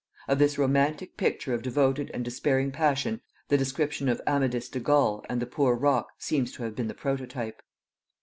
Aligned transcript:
Of 0.27 0.39
this 0.39 0.57
romantic 0.57 1.15
picture 1.15 1.53
of 1.53 1.61
devoted 1.61 2.09
and 2.11 2.25
despairing 2.25 2.71
passion 2.71 3.21
the 3.49 3.57
description 3.59 4.09
of 4.09 4.19
Amadis 4.25 4.67
de 4.67 4.79
Gaul 4.79 5.23
at 5.29 5.39
the 5.39 5.45
Poor 5.45 5.75
Rock 5.75 6.09
seems 6.17 6.51
to 6.53 6.63
have 6.63 6.75
been 6.75 6.87
the 6.87 6.95
prototype. 6.95 7.61